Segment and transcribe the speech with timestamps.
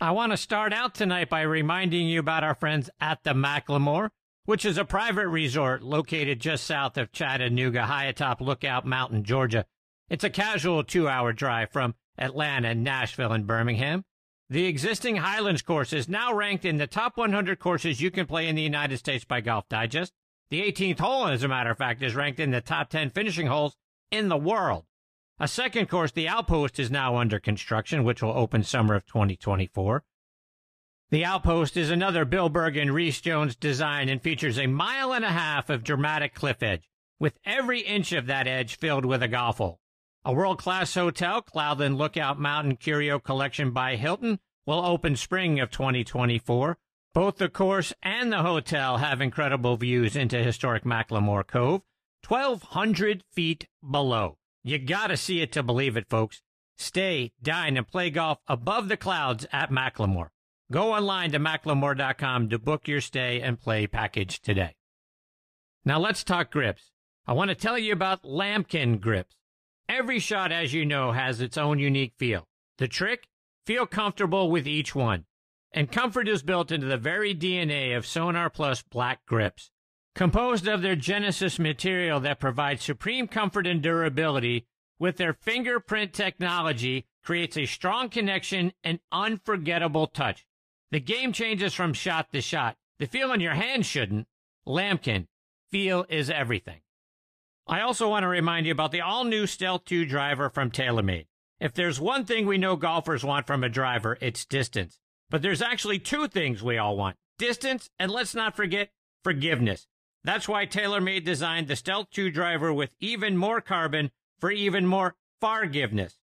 [0.00, 4.10] I want to start out tonight by reminding you about our friends at the McLemore,
[4.44, 9.66] which is a private resort located just south of Chattanooga, high atop Lookout Mountain, Georgia.
[10.10, 14.04] It's a casual two hour drive from Atlanta, Nashville, and Birmingham.
[14.50, 18.48] The existing Highlands course is now ranked in the top 100 courses you can play
[18.48, 20.12] in the United States by Golf Digest.
[20.50, 23.46] The 18th hole, as a matter of fact, is ranked in the top 10 finishing
[23.46, 23.76] holes
[24.10, 24.86] in the world.
[25.40, 30.04] A second course, the Outpost, is now under construction, which will open summer of 2024.
[31.10, 35.24] The Outpost is another Bill Berg and Rees Jones design and features a mile and
[35.24, 39.28] a half of dramatic cliff edge, with every inch of that edge filled with a
[39.28, 39.80] golf hole.
[40.24, 46.78] A world-class hotel, Cloudland Lookout Mountain Curio Collection by Hilton, will open spring of 2024.
[47.12, 51.82] Both the course and the hotel have incredible views into historic McLemore Cove,
[52.26, 54.38] 1,200 feet below.
[54.66, 56.40] You gotta see it to believe it, folks.
[56.78, 60.30] Stay, dine, and play golf above the clouds at McLemore.
[60.72, 64.74] Go online to mclemore.com to book your stay and play package today.
[65.84, 66.90] Now let's talk grips.
[67.26, 69.36] I want to tell you about Lamkin grips.
[69.86, 72.48] Every shot, as you know, has its own unique feel.
[72.78, 73.28] The trick?
[73.66, 75.26] Feel comfortable with each one.
[75.72, 79.70] And comfort is built into the very DNA of Sonar Plus black grips.
[80.14, 84.66] Composed of their Genesis material that provides supreme comfort and durability,
[84.98, 90.46] with their fingerprint technology, creates a strong connection and unforgettable touch.
[90.92, 92.76] The game changes from shot to shot.
[93.00, 94.28] The feel in your hand shouldn't.
[94.64, 95.26] Lamkin,
[95.72, 96.82] feel is everything.
[97.66, 101.26] I also want to remind you about the all new Stealth 2 driver from TaylorMade.
[101.58, 105.00] If there's one thing we know golfers want from a driver, it's distance.
[105.28, 108.90] But there's actually two things we all want distance, and let's not forget
[109.24, 109.88] forgiveness.
[110.24, 115.16] That's why TaylorMade designed the Stealth 2 driver with even more carbon for even more
[115.40, 116.18] forgiveness.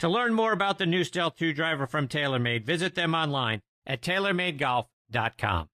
[0.00, 4.02] To learn more about the new Stealth 2 driver from TaylorMade, visit them online at
[4.02, 5.70] TaylorMadeGolf.com.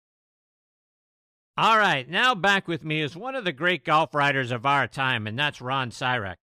[1.59, 4.87] All right, now back with me is one of the great golf writers of our
[4.87, 6.37] time, and that's Ron Sirak.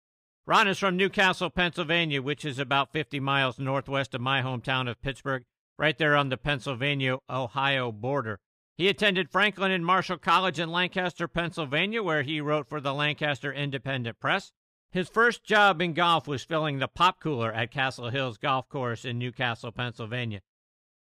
[0.44, 5.00] Ron is from Newcastle, Pennsylvania, which is about 50 miles northwest of my hometown of
[5.00, 5.44] Pittsburgh,
[5.78, 8.40] right there on the Pennsylvania Ohio border.
[8.78, 13.52] He attended Franklin and Marshall College in Lancaster, Pennsylvania, where he wrote for the Lancaster
[13.52, 14.52] Independent Press.
[14.92, 19.04] His first job in golf was filling the pop cooler at Castle Hills Golf Course
[19.04, 20.42] in Newcastle, Pennsylvania.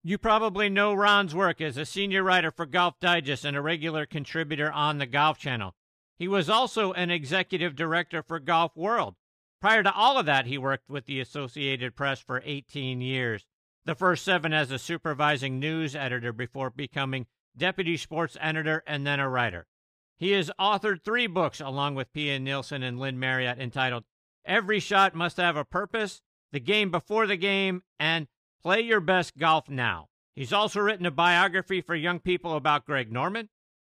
[0.03, 4.05] You probably know Ron's work as a senior writer for Golf Digest and a regular
[4.05, 5.73] contributor on the Golf Channel.
[6.19, 9.15] He was also an executive director for Golf World.
[9.61, 13.45] Prior to all of that, he worked with the Associated Press for 18 years,
[13.85, 19.19] the first seven as a supervising news editor before becoming deputy sports editor and then
[19.19, 19.67] a writer.
[20.17, 24.03] He has authored three books along with Pia Nilsson and Lynn Marriott entitled
[24.45, 28.27] Every Shot Must Have a Purpose, The Game Before the Game, and
[28.61, 30.09] Play Your Best Golf Now.
[30.35, 33.49] He's also written a biography for young people about Greg Norman.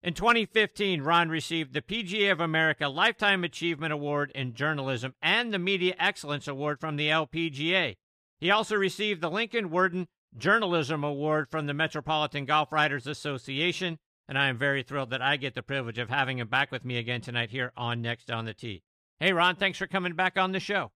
[0.02, 5.58] In 2015, Ron received the PGA of America Lifetime Achievement Award in Journalism and the
[5.58, 7.96] Media Excellence Award from the LPGA.
[8.40, 14.38] He also received the Lincoln Werden Journalism Award from the Metropolitan Golf Writers Association, and
[14.38, 16.96] I am very thrilled that I get the privilege of having him back with me
[16.96, 18.82] again tonight here on Next on the Tee.
[19.20, 20.90] Hey, Ron, thanks for coming back on the show.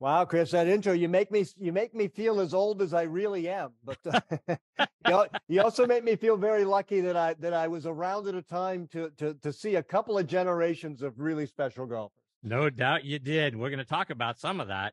[0.00, 3.02] Wow, Chris, that intro you make me you make me feel as old as I
[3.02, 3.72] really am.
[3.82, 4.56] But uh,
[5.08, 8.34] you, you also make me feel very lucky that I that I was around at
[8.34, 12.18] a time to to to see a couple of generations of really special golfers.
[12.42, 13.56] No doubt you did.
[13.56, 14.92] We're going to talk about some of that.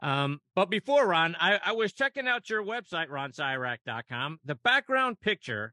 [0.00, 4.40] Um, but before Ron, I, I was checking out your website, ronsirak.com.
[4.44, 5.72] The background picture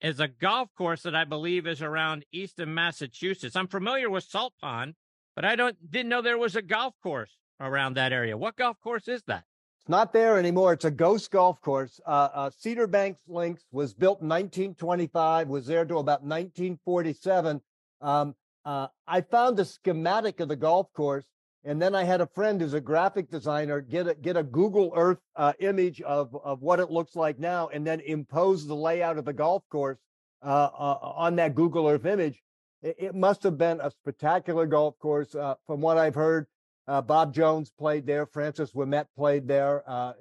[0.00, 3.56] is a golf course that I believe is around Eastham, Massachusetts.
[3.56, 4.94] I'm familiar with Salt Pond,
[5.34, 8.36] but I don't didn't know there was a golf course around that area.
[8.36, 9.44] What golf course is that?
[9.80, 10.74] It's not there anymore.
[10.74, 12.00] It's a ghost golf course.
[12.06, 17.60] Uh, uh, Cedar Banks Links was built in 1925, was there to about 1947.
[18.00, 18.34] Um,
[18.64, 21.24] uh, I found a schematic of the golf course,
[21.64, 24.92] and then I had a friend who's a graphic designer get a, get a Google
[24.96, 29.18] Earth uh, image of, of what it looks like now, and then impose the layout
[29.18, 29.98] of the golf course
[30.42, 32.42] uh, uh, on that Google Earth image.
[32.82, 35.36] It, it, must have been a spectacular golf course.
[35.66, 36.46] from what I've heard,
[36.88, 38.26] Uh, Bob Jones played there.
[38.26, 39.84] Francis Ouimet played there.
[39.86, 40.14] Uh,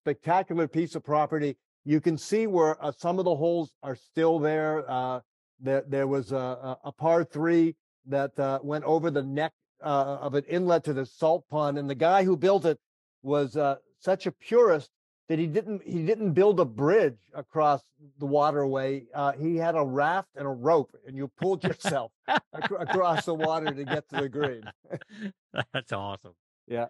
[0.00, 1.56] spectacular piece of property.
[1.84, 4.88] You can see where uh, some of the holes are still there.
[4.88, 5.20] Uh,
[5.58, 7.74] there, there was a, a, par three
[8.06, 11.88] that uh, went over the neck uh, of an inlet to the salt pond, and
[11.88, 12.78] the guy who built it
[13.22, 13.56] was
[14.00, 14.90] such a purist
[15.28, 17.82] that he didn't he didn't build a bridge across
[18.18, 19.04] the waterway.
[19.14, 23.34] Uh, he had a raft and a rope, and you pulled yourself ac- across the
[23.34, 24.62] water to get to the green.
[25.72, 26.34] That's awesome.
[26.66, 26.86] Yeah.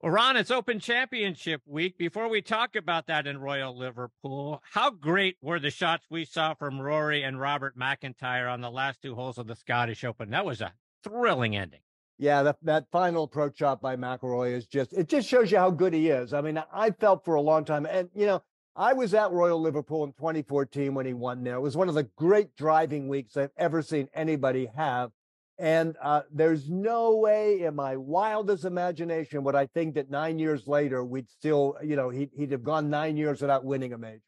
[0.00, 1.96] Well, Ron, it's Open Championship week.
[1.98, 6.54] Before we talk about that in Royal Liverpool, how great were the shots we saw
[6.54, 10.30] from Rory and Robert McIntyre on the last two holes of the Scottish Open?
[10.30, 10.72] That was a
[11.04, 11.80] thrilling ending.
[12.18, 15.70] Yeah, that, that final approach shot by McIlroy is just, it just shows you how
[15.70, 16.32] good he is.
[16.32, 18.42] I mean, I felt for a long time, and, you know,
[18.74, 21.56] I was at Royal Liverpool in 2014 when he won there.
[21.56, 25.10] It was one of the great driving weeks I've ever seen anybody have.
[25.58, 30.66] And uh, there's no way in my wildest imagination would I think that nine years
[30.66, 34.22] later we'd still, you know, he'd, he'd have gone nine years without winning a major.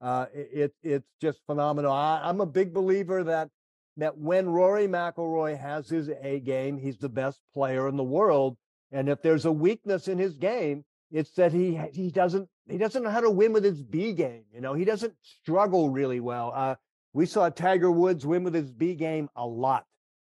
[0.00, 1.92] Uh, it, it's just phenomenal.
[1.92, 3.50] I, I'm a big believer that
[3.96, 8.56] that when Rory McIlroy has his A game, he's the best player in the world.
[8.90, 13.02] And if there's a weakness in his game, it's that he he doesn't he doesn't
[13.02, 14.44] know how to win with his B game.
[14.52, 16.52] You know, he doesn't struggle really well.
[16.54, 16.74] Uh,
[17.12, 19.84] we saw Tiger Woods win with his B game a lot,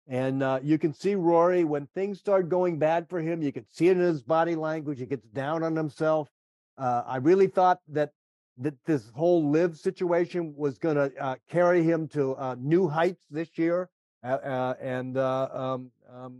[0.07, 3.42] and uh, you can see Rory when things start going bad for him.
[3.42, 5.00] You can see it in his body language.
[5.00, 6.30] He gets down on himself.
[6.77, 8.12] Uh, I really thought that
[8.57, 13.25] that this whole LIV situation was going to uh, carry him to uh, new heights
[13.30, 13.89] this year,
[14.24, 16.39] uh, uh and uh, um, um,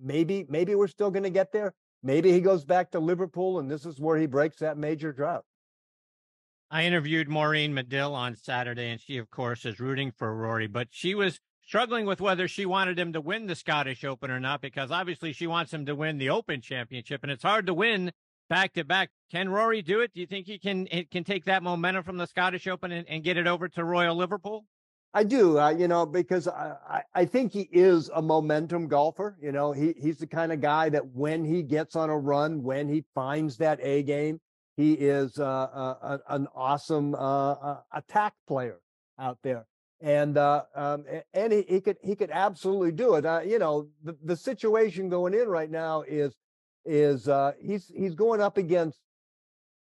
[0.00, 1.74] maybe maybe we're still going to get there.
[2.02, 5.44] Maybe he goes back to Liverpool, and this is where he breaks that major drought.
[6.70, 10.88] I interviewed Maureen Madill on Saturday, and she, of course, is rooting for Rory, but
[10.90, 14.60] she was struggling with whether she wanted him to win the Scottish Open or not,
[14.60, 18.10] because obviously she wants him to win the Open Championship, and it's hard to win
[18.52, 19.08] back to back.
[19.30, 20.12] Can Rory do it?
[20.12, 23.24] Do you think he can can take that momentum from the Scottish Open and, and
[23.24, 24.66] get it over to Royal Liverpool?
[25.14, 29.38] I do, uh, you know, because I, I think he is a momentum golfer.
[29.40, 32.62] You know, he he's the kind of guy that when he gets on a run,
[32.62, 34.38] when he finds that A game,
[34.76, 38.80] he is uh, uh, an awesome uh, uh, attack player
[39.18, 39.64] out there,
[40.02, 43.46] and uh, um, and he, he, could he could absolutely do it.
[43.48, 46.34] you know, the the situation going in right now is
[46.84, 48.98] is uh, he's he's going up against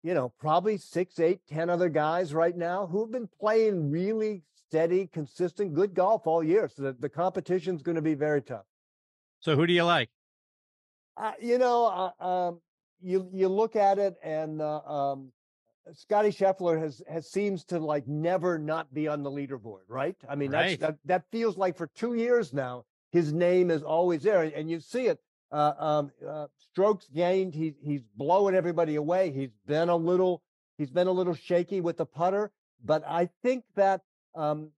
[0.03, 5.07] you know probably six, eight, ten other guys right now who've been playing really steady,
[5.07, 6.69] consistent, good golf all year.
[6.73, 8.65] So the, the competition's going to be very tough.
[9.39, 10.09] So who do you like?
[11.17, 12.61] Uh, you know, uh, um,
[13.01, 15.31] you you look at it, and uh, um,
[15.93, 20.15] Scotty Scheffler has has seems to like never not be on the leaderboard, right?
[20.29, 20.79] I mean, right.
[20.79, 24.69] that's that that feels like for two years now his name is always there, and
[24.69, 25.19] you see it
[25.51, 27.53] uh, um, uh, strokes gained.
[27.53, 29.31] He's he's blowing everybody away.
[29.31, 30.41] He's been a little
[30.77, 32.51] he's been a little shaky with the putter,
[32.83, 34.01] but I think that
[34.35, 34.69] um,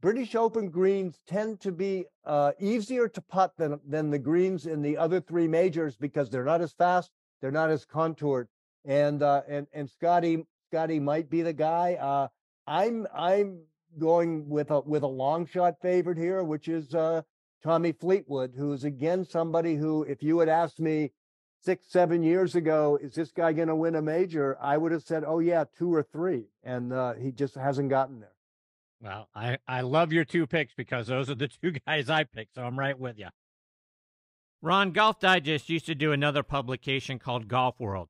[0.00, 4.82] British Open greens tend to be uh, easier to putt than than the greens in
[4.82, 7.10] the other three majors because they're not as fast,
[7.40, 8.48] they're not as contoured,
[8.84, 11.94] and uh, and and Scotty Scotty might be the guy.
[11.94, 12.28] Uh,
[12.66, 13.60] I'm I'm
[13.98, 17.22] going with a with a long shot favorite here, which is uh,
[17.62, 21.12] Tommy Fleetwood, who's again somebody who, if you had asked me
[21.60, 24.56] six, seven years ago, is this guy going to win a major?
[24.60, 26.46] I would have said, oh, yeah, two or three.
[26.62, 28.32] And uh, he just hasn't gotten there.
[29.00, 32.54] Well, I, I love your two picks because those are the two guys I picked.
[32.54, 33.28] So I'm right with you.
[34.60, 38.08] Ron, Golf Digest used to do another publication called Golf World.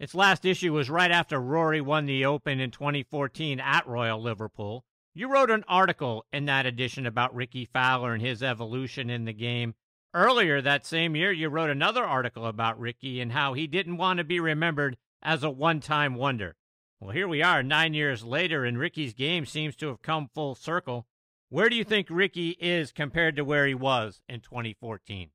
[0.00, 4.84] Its last issue was right after Rory won the Open in 2014 at Royal Liverpool.
[5.14, 9.34] You wrote an article in that edition about Rickie Fowler and his evolution in the
[9.34, 9.74] game.
[10.14, 14.18] Earlier that same year, you wrote another article about Rickie and how he didn't want
[14.18, 16.56] to be remembered as a one time wonder.
[16.98, 20.54] Well, here we are nine years later, and Rickie's game seems to have come full
[20.54, 21.06] circle.
[21.50, 25.28] Where do you think Rickie is compared to where he was in 2014?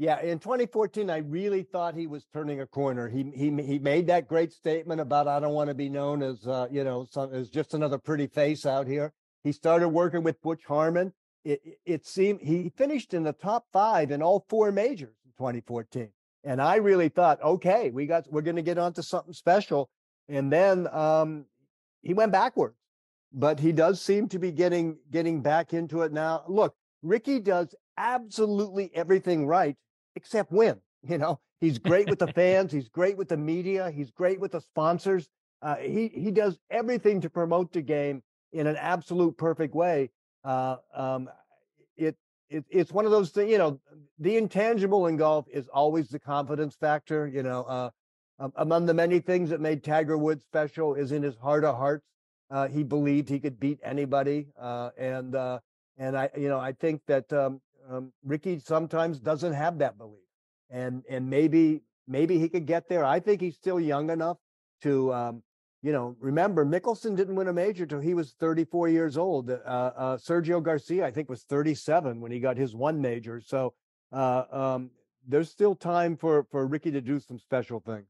[0.00, 3.08] Yeah, in 2014, I really thought he was turning a corner.
[3.08, 6.46] He he he made that great statement about I don't want to be known as
[6.46, 9.12] uh, you know some, as just another pretty face out here.
[9.42, 11.12] He started working with Butch Harmon.
[11.44, 16.10] It, it seemed he finished in the top five in all four majors in 2014,
[16.44, 19.90] and I really thought, okay, we got we're going to get onto something special.
[20.28, 21.46] And then um,
[22.02, 22.76] he went backwards,
[23.32, 26.44] but he does seem to be getting getting back into it now.
[26.46, 29.76] Look, Rickie does absolutely everything right
[30.18, 30.80] except win.
[31.08, 32.72] You know, he's great with the fans.
[32.72, 33.90] He's great with the media.
[33.90, 35.28] He's great with the sponsors.
[35.62, 38.22] Uh, he he does everything to promote the game
[38.52, 40.10] in an absolute perfect way.
[40.44, 41.28] Uh, um,
[41.96, 42.16] it
[42.50, 43.50] it, it's one of those things.
[43.50, 43.80] You know,
[44.18, 47.26] the intangible in golf is always the confidence factor.
[47.26, 47.90] You know, uh,
[48.40, 51.76] um, among the many things that made Tiger Woods special is in his heart of
[51.76, 52.04] hearts,
[52.50, 55.58] uh, he believed he could beat anybody, uh, and uh,
[55.96, 60.20] and I, you know, I think that um, um, Rickie sometimes doesn't have that belief,
[60.70, 63.04] and and maybe maybe he could get there.
[63.04, 64.38] I think he's still young enough
[64.82, 65.42] to, um,
[65.82, 69.50] you know, remember Mickelson didn't win a major till he was 34 years old.
[69.50, 73.40] Uh, uh, Sergio Garcia, I think, was 37 when he got his one major.
[73.40, 73.74] So
[74.12, 74.90] uh, um,
[75.26, 78.06] there's still time for for Rickie to do some special things.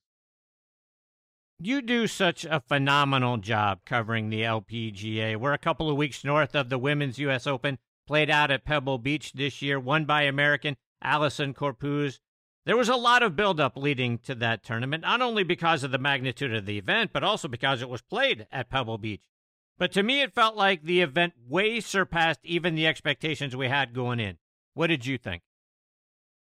[1.60, 5.36] You do such a phenomenal job covering the LPGA.
[5.36, 7.48] We're a couple of weeks north of the Women's U.S.
[7.48, 7.78] Open,
[8.08, 12.20] played out at Pebble Beach this year, won by American Allisen Corpuz.
[12.64, 15.98] There was a lot of buildup leading to that tournament, not only because of the
[15.98, 19.28] magnitude of the event, but also because it was played at Pebble Beach.
[19.76, 23.94] But to me, it felt like the event way surpassed even the expectations we had
[23.94, 24.38] going in.
[24.72, 25.42] What did you think?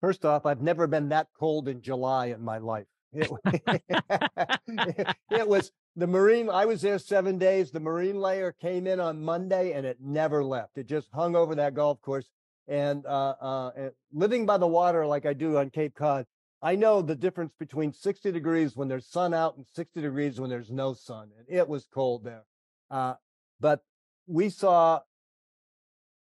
[0.02, 2.86] First off, I've never been that cold in July in my life.
[3.12, 3.30] It,
[5.30, 6.50] it, was the marine.
[6.50, 7.70] I was there seven days.
[7.70, 10.78] The marine layer came in on Monday and it never left.
[10.78, 12.28] It just hung over that golf course.
[12.68, 13.70] And, uh, uh,
[14.12, 16.26] living by the water like I do on Cape Cod,
[16.62, 20.50] I know the difference between 60 degrees when there's sun out and 60 degrees when
[20.50, 21.30] there's no sun.
[21.38, 22.44] And it was cold there.
[22.90, 23.14] Uh,
[23.60, 23.80] but
[24.26, 25.00] we saw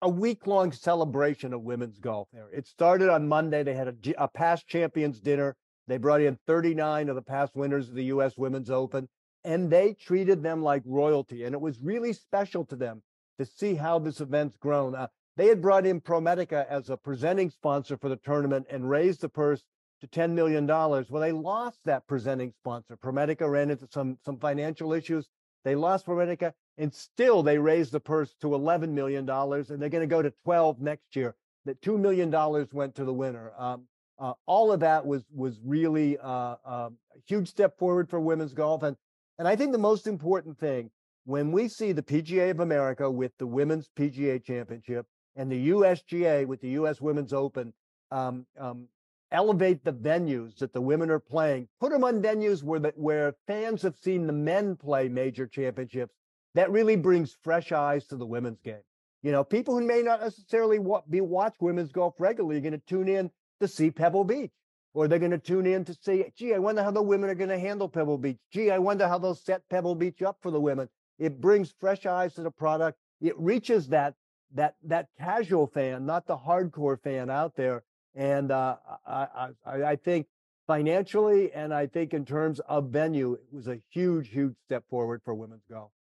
[0.01, 2.49] a week long celebration of women's golf there.
[2.51, 3.63] It started on Monday.
[3.63, 5.55] They had a, a past champions dinner.
[5.91, 8.37] They brought in 39 of the past winners of the U.S.
[8.37, 9.09] Women's Open,
[9.43, 11.43] and they treated them like royalty.
[11.43, 13.03] And it was really special to them
[13.37, 14.95] to see how this event's grown.
[14.95, 19.19] Uh, they had brought in ProMedica as a presenting sponsor for the tournament and raised
[19.19, 19.65] the purse
[19.99, 20.65] to $10 million.
[20.65, 22.95] Well, they lost that presenting sponsor.
[22.95, 25.27] ProMedica ran into some, some financial issues.
[25.65, 30.07] They lost ProMedica, and still they raised the purse to $11 million, and they're going
[30.07, 31.35] to go to 12 next year.
[31.65, 32.31] That $2 million
[32.71, 33.51] went to the winner.
[33.57, 33.87] Um,
[34.19, 38.53] uh, all of that was was really uh, uh, a huge step forward for women's
[38.53, 38.95] golf, and
[39.39, 40.91] and I think the most important thing
[41.25, 46.45] when we see the PGA of America with the Women's PGA Championship and the USGA
[46.45, 46.99] with the U.S.
[46.99, 47.73] Women's Open
[48.11, 48.87] um, um,
[49.31, 53.33] elevate the venues that the women are playing, put them on venues where the, where
[53.47, 56.13] fans have seen the men play major championships.
[56.53, 58.83] That really brings fresh eyes to the women's game.
[59.23, 62.79] You know, people who may not necessarily be watch women's golf regularly are going to
[62.79, 64.51] tune in to see Pebble Beach.
[64.93, 67.35] Or they're going to tune in to see, gee, I wonder how the women are
[67.35, 68.39] going to handle Pebble Beach.
[68.51, 70.89] Gee, I wonder how they'll set Pebble Beach up for the women.
[71.17, 72.97] It brings fresh eyes to the product.
[73.21, 74.15] It reaches that
[74.53, 77.83] that that casual fan, not the hardcore fan out there.
[78.15, 78.75] And uh,
[79.07, 80.27] I, I, I think
[80.67, 85.21] financially, and I think in terms of venue, it was a huge, huge step forward
[85.23, 85.91] for women's golf.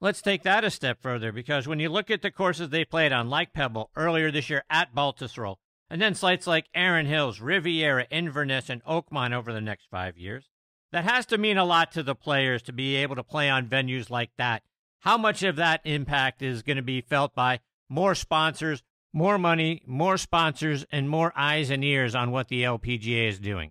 [0.00, 3.12] Let's take that a step further because when you look at the courses they played
[3.12, 5.56] on, like Pebble earlier this year at Baltusrol,
[5.92, 10.48] and then sites like Erin Hills, Riviera, Inverness, and Oakmont over the next five years.
[10.90, 13.68] That has to mean a lot to the players to be able to play on
[13.68, 14.62] venues like that.
[15.00, 18.82] How much of that impact is going to be felt by more sponsors,
[19.12, 23.70] more money, more sponsors, and more eyes and ears on what the LPGA is doing?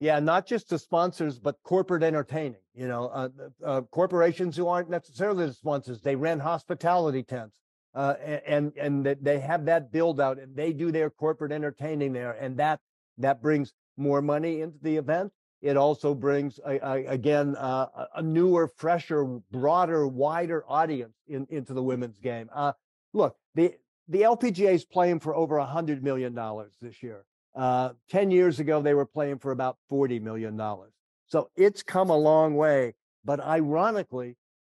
[0.00, 2.60] Yeah, not just the sponsors, but corporate entertaining.
[2.74, 3.28] You know, uh,
[3.64, 7.54] uh, corporations who aren't necessarily the sponsors, they rent hospitality tents
[7.96, 8.14] uh,
[8.46, 12.58] and and they have that build out and they do their corporate entertaining there and
[12.58, 12.78] that
[13.16, 15.32] that brings more money into the event.
[15.62, 21.72] It also brings a, a, again uh, a newer fresher broader wider audience in, into
[21.72, 22.50] the women's game.
[22.54, 22.72] Uh,
[23.14, 23.72] look the
[24.08, 27.24] the lpga is playing for over hundred million dollars this year.
[27.54, 30.92] Uh, 10 years ago they were playing for about 40 million dollars.
[31.28, 34.36] So it's come a long way but ironically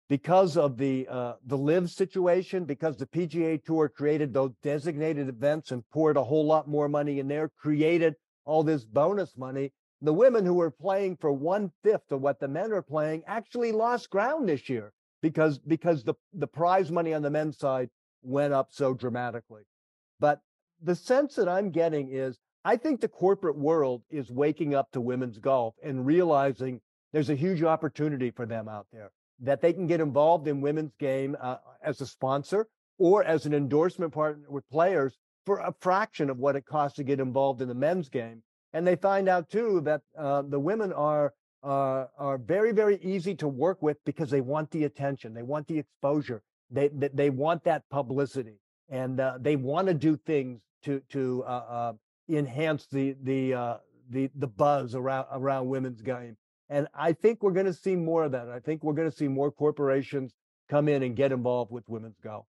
[0.09, 5.71] because of the uh, the LIV situation, because the PGA Tour created those designated events
[5.71, 9.71] and poured a whole lot more money in there, created all this bonus money.
[10.01, 13.71] The women who were playing for one fifth of what the men are playing actually
[13.71, 17.89] lost ground this year because because the the prize money on the men's side
[18.23, 19.63] went up so dramatically.
[20.19, 20.41] But
[20.81, 25.01] the sense that I'm getting is I think the corporate world is waking up to
[25.01, 26.81] women's golf and realizing
[27.13, 30.93] there's a huge opportunity for them out there that they can get involved in women's
[30.99, 32.67] game uh, as a sponsor
[32.97, 37.03] or as an endorsement partner with players for a fraction of what it costs to
[37.03, 38.43] get involved in the men's game.
[38.73, 43.35] And they find out too that uh, the women are uh, are very very easy
[43.35, 47.29] to work with because they want the attention, they want the exposure, they they, they
[47.29, 51.93] want that publicity, and uh, they want to do things to to uh, uh,
[52.29, 53.79] enhance the the
[54.09, 56.37] the the buzz around around women's game.
[56.69, 58.49] And I think we're going to see more of that.
[58.49, 60.33] I think we're going to see more corporations
[60.69, 62.45] come in and get involved with women's golf.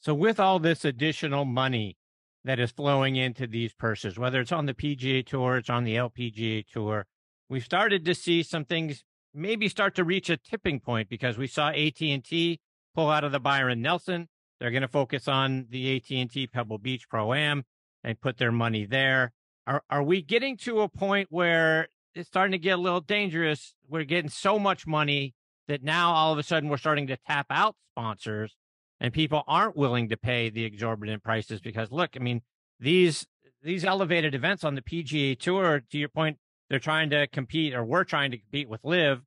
[0.00, 1.96] So, with all this additional money
[2.44, 5.96] that is flowing into these purses, whether it's on the PGA Tour, it's on the
[5.96, 7.06] LPGA Tour,
[7.48, 11.46] we've started to see some things maybe start to reach a tipping point because we
[11.46, 12.60] saw AT&T
[12.94, 14.28] pull out of the Byron Nelson.
[14.58, 17.64] They're going to focus on the AT&T Pebble Beach Pro Am
[18.02, 19.32] and put their money there.
[19.66, 23.74] Are are we getting to a point where it's starting to get a little dangerous?
[23.88, 25.34] We're getting so much money
[25.68, 28.56] that now all of a sudden we're starting to tap out sponsors
[29.00, 32.42] and people aren't willing to pay the exorbitant prices because look, I mean,
[32.80, 33.26] these
[33.62, 36.38] these elevated events on the PGA Tour, to your point,
[36.70, 39.22] they're trying to compete or we're trying to compete with LIV.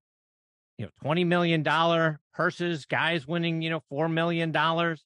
[0.78, 5.04] You know, twenty million dollar purses, guys winning, you know, four million dollars.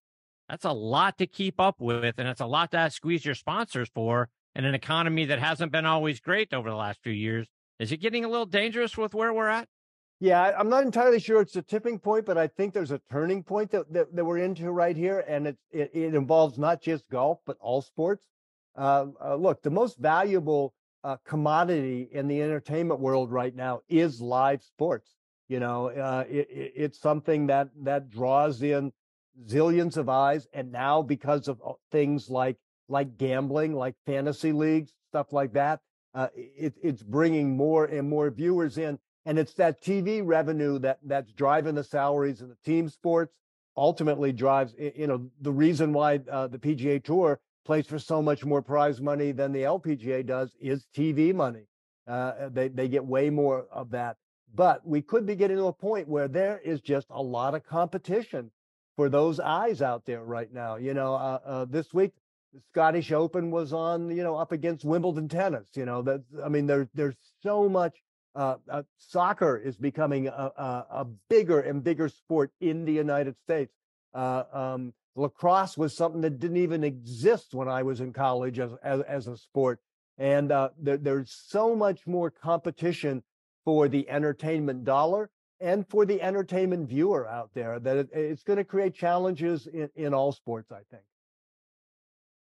[0.47, 3.89] That's a lot to keep up with, and it's a lot to squeeze your sponsors
[3.93, 7.47] for in an economy that hasn't been always great over the last few years.
[7.83, 9.67] Is it getting a little dangerous with where we're at?
[10.21, 13.43] Yeah, I'm not entirely sure it's a tipping point, but I think there's a turning
[13.43, 15.25] point that, that, that we're into right here.
[15.27, 18.25] And it, it, it, involves not just golf, but all sports.
[18.77, 20.73] Uh, uh, look, the most valuable
[21.03, 25.17] uh, commodity in the entertainment world right now is live sports.
[25.49, 28.93] You know, uh, it, it's something that that draws in
[29.45, 30.47] zillions of eyes.
[30.53, 32.55] And now because of uh, things like
[32.87, 35.81] like gambling, like fantasy leagues, stuff like that.
[36.13, 41.00] Uh, it, it's bringing more and more viewers in, and it's that TV revenue that
[41.03, 43.34] that's driving the salaries in the team sports.
[43.75, 48.46] Ultimately, drives you know the reason why uh, the PGA Tour plays for so much
[48.46, 51.65] more prize money than the LPGA does is TV money.
[52.08, 54.17] Uh, they they get way more of that.
[54.55, 57.65] But we could be getting to a point where there is just a lot of
[57.65, 58.51] competition
[58.96, 60.75] for those eyes out there right now.
[60.75, 62.13] You know, uh, uh, this week
[62.53, 65.67] the Scottish Open was on, you know, up against Wimbledon tennis.
[65.74, 67.98] You know, that I mean, there, there's so much.
[68.36, 73.36] Uh, uh, soccer is becoming a, a, a, bigger and bigger sport in the United
[73.38, 73.72] States.
[74.12, 78.72] Uh, um, lacrosse was something that didn't even exist when I was in college as
[78.83, 79.79] as, as a sport,
[80.17, 83.22] and uh, there, there's so much more competition
[83.65, 85.29] for the entertainment dollar
[85.62, 89.91] and for the entertainment viewer out there that it, it's going to create challenges in,
[89.95, 90.72] in all sports.
[90.72, 91.03] I think.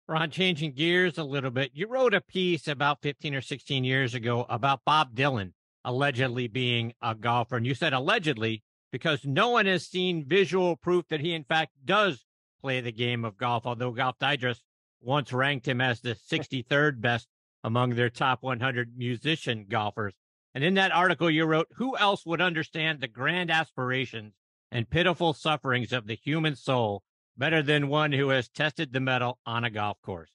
[0.08, 4.14] Ron, changing gears a little bit, you wrote a piece about 15 or 16 years
[4.14, 5.52] ago about Bob Dylan
[5.84, 7.58] allegedly being a golfer.
[7.58, 11.72] And you said allegedly because no one has seen visual proof that he, in fact,
[11.84, 12.24] does
[12.62, 14.62] play the game of golf, although Golf Digest
[15.02, 17.28] once ranked him as the 63rd best
[17.62, 20.14] among their top 100 musician golfers.
[20.54, 24.32] And in that article, you wrote, Who else would understand the grand aspirations
[24.72, 27.02] and pitiful sufferings of the human soul
[27.38, 30.30] better than one who has tested the mettle on a golf course.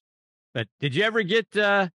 [0.53, 1.89] But did you ever get uh,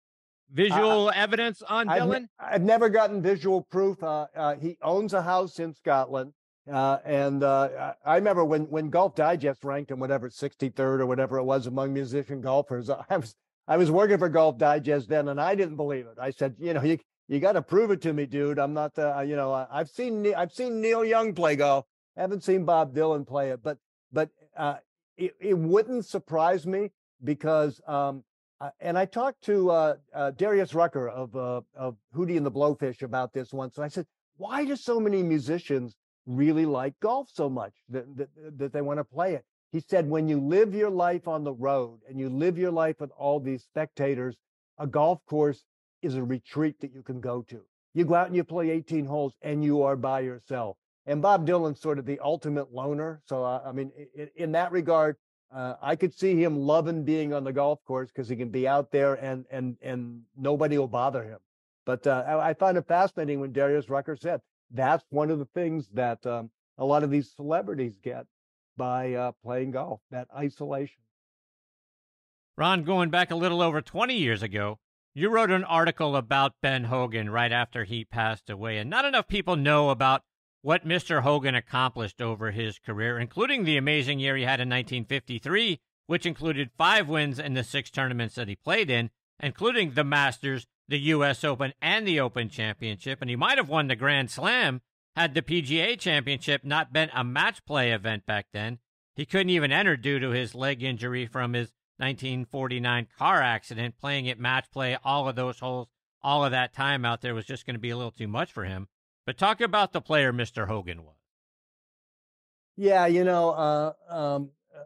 [0.52, 2.26] visual uh, evidence on I've Dylan?
[2.38, 4.02] I've never gotten visual proof.
[4.02, 6.32] Uh, uh he owns a house in Scotland.
[6.70, 11.38] Uh, and uh, I remember when, when Golf Digest ranked him, whatever, 63rd or whatever
[11.38, 12.90] it was among musician golfers.
[13.10, 13.34] I was,
[13.66, 16.18] I was working for Golf Digest then, and I didn't believe it.
[16.20, 18.58] I said, you know, you, you got to prove it to me, dude.
[18.58, 21.86] I'm not, uh, you know, I've seen, I've seen Neil Young play golf.
[22.16, 23.78] I haven't seen Bob Dylan play it, but,
[24.12, 24.76] but uh,
[25.18, 26.92] it, it wouldn't surprise me
[27.24, 28.22] because, um,
[28.60, 32.50] uh, and I talked to uh, uh, Darius Rucker of uh, of Hootie and the
[32.50, 37.48] Blowfish about this once, I said, "Why do so many musicians really like golf so
[37.48, 38.28] much that that,
[38.58, 41.52] that they want to play it?" He said, "When you live your life on the
[41.52, 44.36] road and you live your life with all these spectators,
[44.78, 45.64] a golf course
[46.02, 47.60] is a retreat that you can go to.
[47.94, 50.76] You go out and you play 18 holes, and you are by yourself
[51.08, 53.20] and Bob Dylan's sort of the ultimate loner.
[53.24, 55.16] So uh, I mean, in, in that regard,
[55.52, 58.68] uh, I could see him loving being on the golf course because he can be
[58.68, 61.38] out there and and and nobody will bother him.
[61.86, 65.46] But uh, I, I find it fascinating when Darius Rucker said that's one of the
[65.46, 68.26] things that um, a lot of these celebrities get
[68.76, 71.00] by uh, playing golf, that isolation.
[72.56, 74.78] Ron, going back a little over 20 years ago,
[75.14, 79.26] you wrote an article about Ben Hogan right after he passed away, and not enough
[79.26, 80.22] people know about
[80.62, 81.22] what Mr.
[81.22, 86.70] Hogan accomplished over his career, including the amazing year he had in 1953, which included
[86.76, 91.44] five wins in the six tournaments that he played in, including the Masters, the U.S.
[91.44, 93.18] Open, and the Open Championship.
[93.20, 94.80] And he might have won the Grand Slam
[95.18, 98.78] had the PGA Championship not been a match play event back then.
[99.16, 103.96] He couldn't even enter due to his leg injury from his 1949 car accident.
[104.00, 105.88] Playing at match play, all of those holes,
[106.22, 108.52] all of that time out there was just going to be a little too much
[108.52, 108.86] for him.
[109.28, 110.66] But talk about the player Mr.
[110.66, 111.14] Hogan was.
[112.78, 114.84] Yeah, you know, uh, um, uh,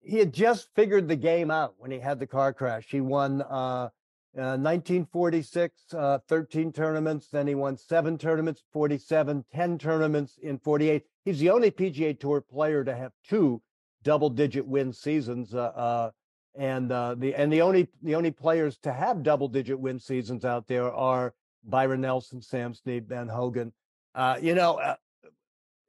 [0.00, 2.86] he had just figured the game out when he had the car crash.
[2.88, 3.90] He won uh,
[4.34, 7.28] uh, 1946, uh, 13 tournaments.
[7.30, 11.04] Then he won seven tournaments, 47, 10 tournaments in 48.
[11.26, 13.60] He's the only PGA Tour player to have two
[14.02, 15.54] double digit win seasons.
[15.54, 16.10] Uh, uh,
[16.56, 20.66] and the and the only the only players to have double digit win seasons out
[20.66, 23.72] there are Byron Nelson, Sam Snead, Ben Hogan.
[24.14, 24.96] Uh, you know, uh,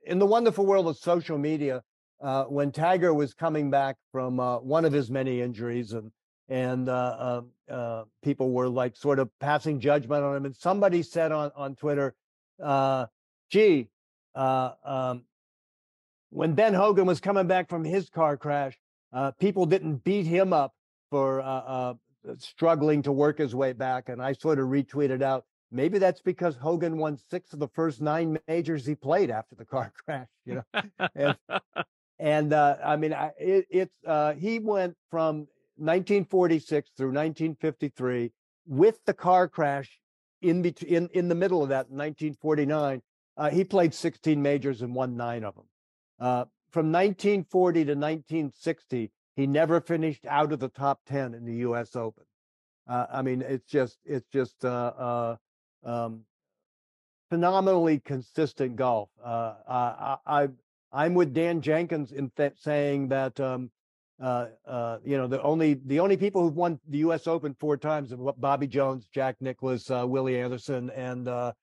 [0.06, 1.82] in the wonderful world of social media,
[2.22, 6.12] uh, when Tiger was coming back from uh, one of his many injuries, and
[6.50, 11.32] and uh, uh, people were like sort of passing judgment on him, and somebody said
[11.32, 12.16] on on Twitter,
[13.50, 13.88] "Gee,
[14.36, 15.24] um,
[16.30, 18.78] when Ben Hogan was coming back from his car crash,
[19.40, 20.74] people didn't beat him up
[21.10, 21.98] for
[22.38, 26.56] struggling to work his way back." And I sort of retweeted out, Maybe that's because
[26.56, 30.28] Hogan won six of the first nine majors he played after the car crash.
[30.46, 30.82] You know,
[31.16, 31.38] and,
[32.18, 38.32] and uh, I mean, I, it, it's uh, he went from 1946 through 1953
[38.66, 40.00] with the car crash
[40.42, 43.02] in between in, in the middle of that 1949.
[43.38, 45.66] Uh, he played 16 majors and won nine of them.
[46.20, 51.56] Uh, from 1940 to 1960, he never finished out of the top 10 in the
[51.58, 51.96] U.S.
[51.96, 52.26] Open.
[52.88, 55.38] Uh, I mean, it's just it's just uh,
[55.84, 56.22] um,
[57.30, 59.10] phenomenally consistent golf.
[59.24, 60.48] Uh, I, I,
[60.92, 63.70] I'm with Dan Jenkins in th- saying that um,
[64.22, 67.28] uh, uh, you know the only the only people who've won the U.S.
[67.28, 71.54] Open four times are Bobby Jones, Jack Nicklaus, uh, Willie Anderson, and uh,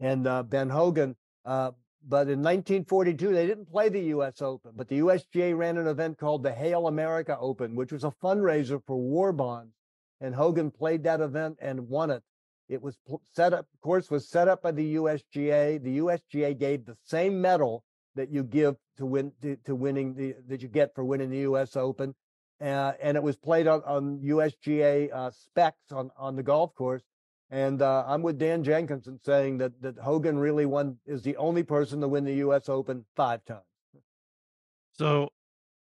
[0.00, 1.16] and uh, Ben Hogan.
[1.44, 4.40] but in 1942, they didn't play the U.S.
[4.40, 8.14] Open, but the USGA ran an event called the Hale America Open, which was a
[8.22, 9.74] fundraiser for war bonds,
[10.20, 12.22] and Hogan played that event and won it.
[12.68, 12.98] It was
[13.32, 15.82] set up, of course, was set up by the USGA.
[15.82, 17.82] The USGA gave the same medal
[18.14, 21.38] that you give to win to, to winning the that you get for winning the
[21.38, 21.76] U.S.
[21.76, 22.14] Open,
[22.60, 27.02] uh, and it was played on, on USGA uh, specs on on the golf course.
[27.50, 31.62] And uh, I'm with Dan Jenkinson saying that that Hogan really won is the only
[31.62, 32.68] person to win the U.S.
[32.68, 33.62] Open five times.
[34.92, 35.30] So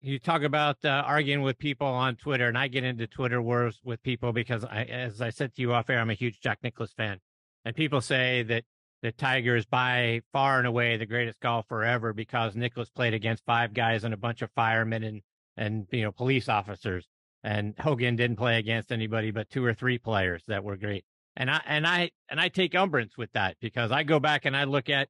[0.07, 3.81] you talk about uh, arguing with people on Twitter, and I get into Twitter wars
[3.85, 6.61] with people because, I, as I said to you off air, I'm a huge Jack
[6.63, 7.19] Nicklaus fan,
[7.65, 8.65] and people say that
[9.03, 13.45] the Tiger is by far and away the greatest golfer ever because Nicklaus played against
[13.45, 15.23] five guys and a bunch of firemen and
[15.57, 17.07] and you know police officers,
[17.43, 21.05] and Hogan didn't play against anybody but two or three players that were great.
[21.37, 24.57] And I and I and I take umbrance with that because I go back and
[24.57, 25.09] I look at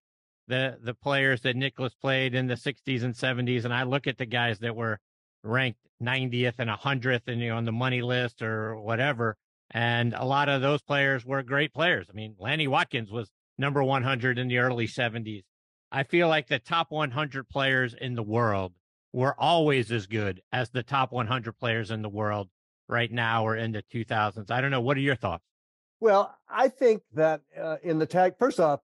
[0.49, 4.19] the the players that Nicklaus played in the 60s and 70s, and I look at
[4.19, 4.99] the guys that were
[5.43, 9.37] ranked 90th and 100th and you know on the money list or whatever,
[9.71, 12.07] and a lot of those players were great players.
[12.11, 15.43] I mean, Lanny Wadkins was number 100 in the early 70s.
[15.91, 18.75] I feel like the top 100 players in the world
[19.13, 22.49] were always as good as the top 100 players in the world
[22.89, 24.51] right now or in the 2000s.
[24.51, 24.81] I don't know.
[24.81, 25.45] What are your thoughts?
[26.01, 28.81] Well, I think that uh, in the tag, first off,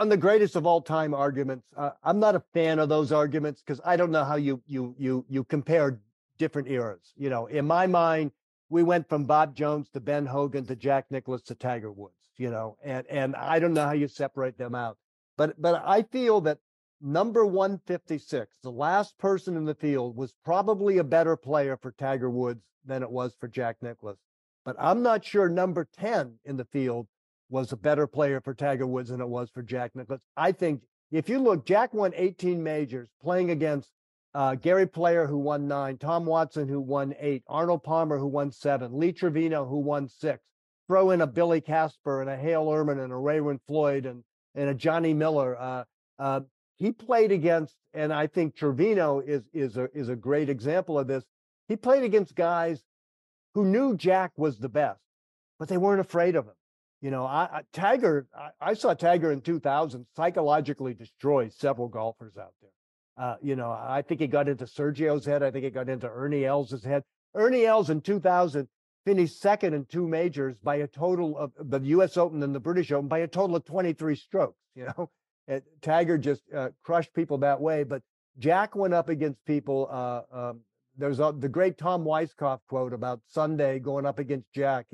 [0.00, 3.60] on the greatest of all time arguments, uh, I'm not a fan of those arguments
[3.60, 6.00] because I don't know how you you you you compare
[6.38, 7.12] different eras.
[7.16, 8.32] You know, in my mind,
[8.70, 12.14] we went from Bob Jones to Ben Hogan to Jack Nicklaus to Tiger Woods.
[12.38, 14.96] You know, and and I don't know how you separate them out.
[15.36, 16.58] But but I feel that
[17.02, 22.30] number 156, the last person in the field, was probably a better player for Tiger
[22.30, 24.16] Woods than it was for Jack Nicklaus.
[24.64, 27.06] But I'm not sure number 10 in the field
[27.50, 30.20] was a better player for Tiger Woods than it was for Jack Nicklaus.
[30.36, 33.90] I think if you look, Jack won 18 majors playing against
[34.34, 38.52] uh, Gary Player, who won nine, Tom Watson, who won eight, Arnold Palmer, who won
[38.52, 40.40] seven, Lee Trevino, who won six.
[40.86, 44.22] Throw in a Billy Casper and a Hale Irwin and a Raymond Floyd and,
[44.54, 45.56] and a Johnny Miller.
[45.58, 45.84] Uh,
[46.18, 46.40] uh,
[46.76, 51.06] he played against, and I think Trevino is is a is a great example of
[51.06, 51.24] this.
[51.68, 52.82] He played against guys
[53.54, 55.00] who knew Jack was the best,
[55.58, 56.54] but they weren't afraid of him.
[57.00, 62.36] You know, I, I Tiger, I, I, saw Tiger in 2000 psychologically destroy several golfers
[62.36, 62.70] out there.
[63.16, 65.42] Uh, you know, I think he got into Sergio's head.
[65.42, 67.02] I think he got into Ernie Els' head.
[67.34, 68.68] Ernie Els in 2000
[69.04, 72.16] finished second in two majors by a total of the U.S.
[72.16, 74.56] Open and the British Open by a total of 23 strokes.
[74.76, 75.10] You know,
[75.48, 77.82] and Tiger just uh, crushed people that way.
[77.82, 78.02] But
[78.38, 79.88] Jack went up against people.
[79.90, 80.60] Uh, um,
[80.96, 84.86] there's a, the great Tom Weiskopf quote about Sunday going up against Jack.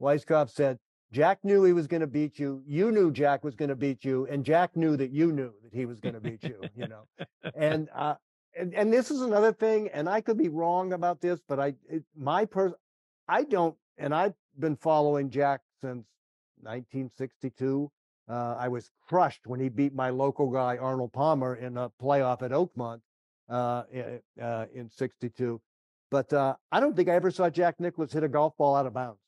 [0.00, 0.78] Weiskopf said,
[1.12, 2.62] Jack knew he was going to beat you.
[2.66, 5.72] You knew Jack was going to beat you, and Jack knew that you knew that
[5.72, 6.60] he was going to beat you.
[6.76, 7.04] You know,
[7.54, 8.14] and uh,
[8.58, 11.74] and and this is another thing, and I could be wrong about this, but I
[11.88, 12.76] it, my person,
[13.26, 16.04] I don't, and I've been following Jack since
[16.60, 17.90] 1962.
[18.28, 22.42] Uh, I was crushed when he beat my local guy Arnold Palmer in a playoff
[22.42, 23.00] at Oakmont
[23.48, 23.84] uh,
[24.42, 25.58] uh, in '62.
[26.10, 28.86] But uh, I don't think I ever saw Jack Nicklaus hit a golf ball out
[28.86, 29.20] of bounds.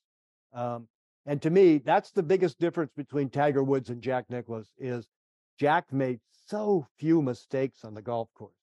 [0.52, 0.88] Um,
[1.26, 5.06] and to me, that's the biggest difference between Tiger Woods and Jack Nicklaus is
[5.58, 8.54] Jack made so few mistakes on the golf course.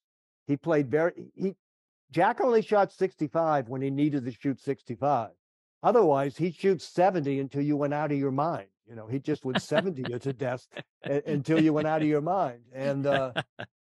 [0.47, 1.55] He played very he
[2.11, 5.31] Jack only shot 65 when he needed to shoot 65.
[5.83, 8.67] Otherwise, he shoots 70 until you went out of your mind.
[8.87, 10.65] You know, he just would 70 you to death
[11.03, 12.61] until you went out of your mind.
[12.73, 13.33] And uh,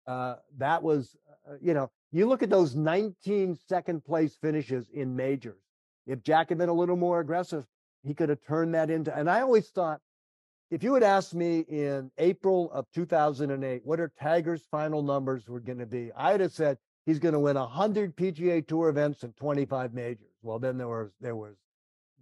[0.06, 1.14] uh, that was,
[1.48, 5.60] uh, you know, you look at those 19 second place finishes in majors.
[6.06, 7.66] If Jack had been a little more aggressive,
[8.04, 9.16] he could have turned that into.
[9.16, 10.00] And I always thought,
[10.70, 15.60] if you had asked me in April of 2008, what are Tiger's final numbers were
[15.60, 19.36] going to be, I'd have said he's going to win 100 PGA Tour events and
[19.36, 20.32] 25 majors.
[20.42, 21.56] Well, then there was there was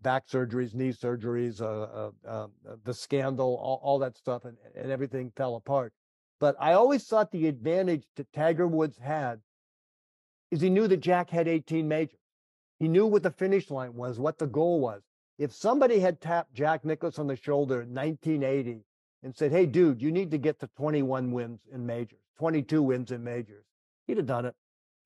[0.02, 4.56] back surgeries, knee surgeries, uh, uh, um, uh, the scandal, all, all that stuff, and,
[4.74, 5.92] and everything fell apart.
[6.40, 9.40] But I always thought the advantage that Tiger Woods had
[10.50, 12.18] is he knew that Jack had 18 majors.
[12.80, 15.02] He knew what the finish line was, what the goal was.
[15.38, 18.84] If somebody had tapped Jack Nicklaus on the shoulder in 1980
[19.22, 23.10] and said, hey, dude, you need to get to 21 wins in majors, 22 wins
[23.10, 23.64] in majors,
[24.06, 24.54] he'd have done it.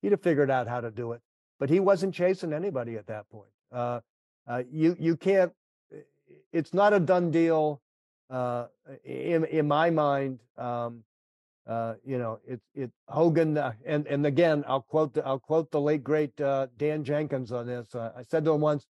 [0.01, 1.21] He'd have figured out how to do it.
[1.59, 3.49] But he wasn't chasing anybody at that point.
[3.71, 4.01] Uh,
[4.47, 5.51] uh, you you can't.
[6.53, 7.81] It's not a done deal.
[8.29, 8.67] Uh,
[9.03, 11.03] in in my mind, um,
[11.65, 15.71] uh, you know, it's it Hogan uh, and and again, I'll quote the, I'll quote
[15.71, 17.95] the late great uh, Dan Jenkins on this.
[17.95, 18.85] I said to him once,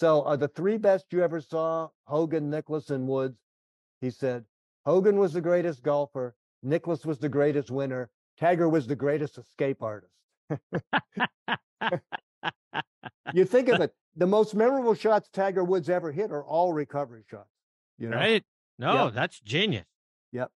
[0.00, 3.38] "So are the three best you ever saw Hogan, Nicklaus, and Woods?"
[4.00, 4.46] He said,
[4.86, 6.34] "Hogan was the greatest golfer.
[6.62, 8.08] Nicklaus was the greatest winner.
[8.38, 10.14] Tiger was the greatest escape artist."
[13.34, 17.24] you think of it the most memorable shots Tiger Woods ever hit are all recovery
[17.30, 17.50] shots.
[17.98, 18.16] You know?
[18.16, 18.42] Right?
[18.78, 19.14] No, yep.
[19.14, 19.86] that's genius.
[20.32, 20.50] Yep.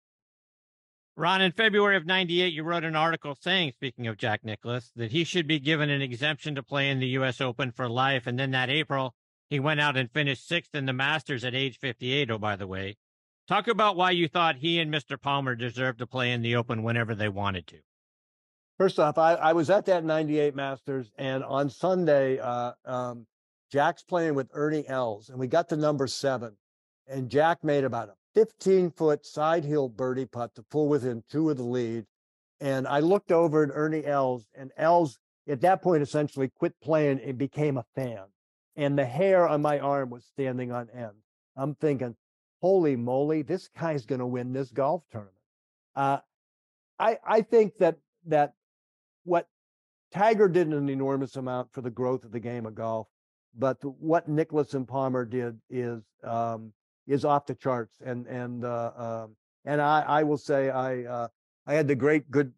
[1.17, 5.13] Ron, in February of 98, you wrote an article saying, speaking of Jack Nicklaus, that
[5.13, 7.41] he should be given an exemption to play in the U.S.
[7.41, 8.27] Open for life.
[8.27, 9.15] And then that April,
[9.51, 12.31] he went out and finished sixth in the Masters at age 58.
[12.31, 12.97] Oh, by the way,
[13.49, 15.21] talk about why you thought he and Mr.
[15.21, 17.79] Palmer deserved to play in the Open whenever they wanted to.
[18.79, 23.27] First off, I, I was at that 98 Masters, and on Sunday, uh, um,
[23.71, 26.57] Jack's playing with Ernie Els, and we got to number seven.
[27.07, 31.51] And Jack made about a 15 foot side hill birdie putt to pull within two
[31.51, 32.07] of the lead.
[32.61, 37.21] And I looked over at Ernie Els, and Els at that point essentially quit playing
[37.21, 38.27] and became a fan.
[38.77, 41.13] And the hair on my arm was standing on end.
[41.57, 42.17] I'm thinking,
[42.61, 45.35] holy moly, this guy's going to win this golf tournament.
[45.97, 46.19] Uh,
[46.99, 48.55] I I think that that
[49.25, 49.49] what
[50.13, 53.09] Tiger did an enormous amount for the growth of the game of golf
[53.57, 56.73] but what Nicklaus and Palmer did is um,
[57.07, 57.97] is off the charts.
[58.05, 59.27] And and uh, uh,
[59.65, 61.29] and I, I will say I uh,
[61.67, 62.53] I had the great good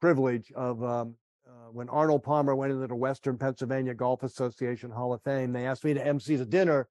[0.00, 1.14] privilege of um,
[1.72, 5.52] when Arnold Palmer went into the Western Pennsylvania Golf Association Hall of Fame.
[5.52, 6.88] They asked me to MC the dinner.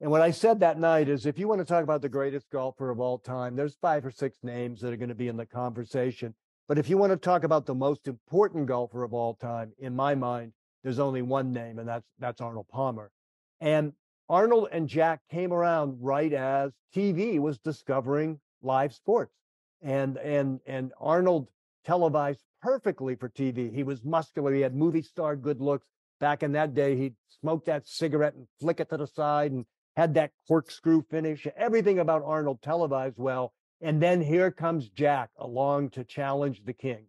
[0.00, 2.48] And what I said that night is if you want to talk about the greatest
[2.50, 5.36] golfer of all time, there's five or six names that are going to be in
[5.36, 6.34] the conversation.
[6.68, 9.94] But if you want to talk about the most important golfer of all time, in
[9.94, 10.52] my mind,
[10.82, 13.10] there's only one name, and that's that's Arnold Palmer.
[13.60, 13.92] And
[14.28, 19.34] Arnold and Jack came around right as TV was discovering live sports,
[19.82, 21.48] and and and Arnold
[21.84, 23.72] televised perfectly for TV.
[23.74, 24.52] He was muscular.
[24.52, 25.86] He had movie star good looks.
[26.20, 29.64] Back in that day, he'd smoke that cigarette and flick it to the side and
[29.96, 31.46] had that corkscrew finish.
[31.56, 33.54] Everything about Arnold televised well.
[33.80, 37.06] And then here comes Jack along to challenge the king.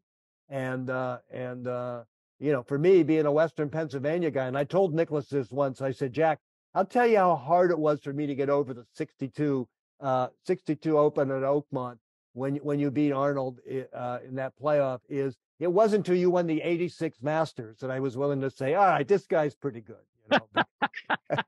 [0.49, 2.03] And uh, and uh,
[2.39, 5.81] you know, for me being a Western Pennsylvania guy, and I told Nicklaus this once,
[5.81, 6.39] I said, Jack,
[6.73, 9.67] I'll tell you how hard it was for me to get over the 62,
[9.99, 11.97] uh, 62 Open at Oakmont
[12.33, 13.59] when when you beat Arnold
[13.93, 14.99] uh, in that playoff.
[15.09, 18.73] Is it wasn't until you won the 86 Masters that I was willing to say,
[18.73, 19.95] all right, this guy's pretty good.
[20.31, 21.43] You know?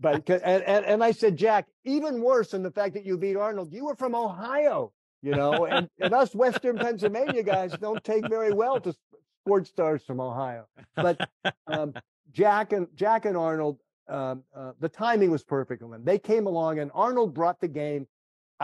[0.00, 3.36] but and, and and I said, Jack, even worse than the fact that you beat
[3.36, 4.92] Arnold, you were from Ohio
[5.24, 8.94] you know, and, and us Western Pennsylvania guys don't take very well to
[9.40, 10.66] sports stars from Ohio.
[10.94, 11.28] But
[11.66, 11.94] um,
[12.30, 16.04] Jack and Jack and Arnold, um, uh, the timing was perfect on them.
[16.04, 18.06] They came along, and Arnold brought the game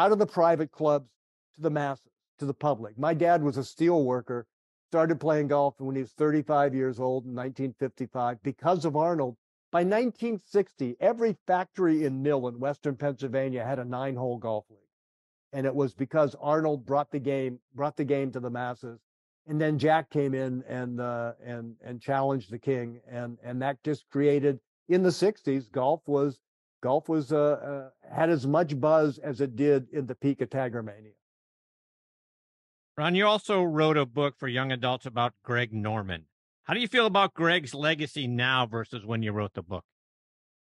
[0.01, 1.11] out of the private clubs
[1.55, 2.99] to the masses, to the public.
[2.99, 4.47] My dad was a steel worker,
[4.89, 9.37] started playing golf when he was 35 years old in 1955 because of Arnold.
[9.71, 14.79] By 1960, every factory in mill in Western Pennsylvania had a nine-hole golf league,
[15.53, 19.01] and it was because Arnold brought the game brought the game to the masses
[19.47, 23.83] and then Jack came in and uh, and and challenged the king, and and that
[23.83, 26.39] just created in the '60s golf was
[26.83, 30.51] golf was uh, uh, had as much buzz as it did in the peak of
[30.51, 31.13] Tigermania.
[32.97, 36.25] Ron, you also wrote a book for young adults about Greg Norman.
[36.65, 39.85] How do you feel about Greg's legacy now versus when you wrote the book?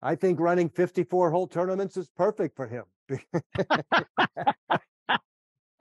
[0.02, 2.85] I think running 54 hole tournaments is perfect for him.